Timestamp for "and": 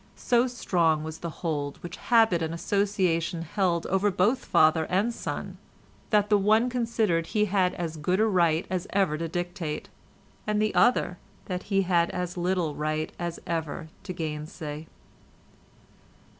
2.41-2.55, 4.89-5.13, 10.47-10.59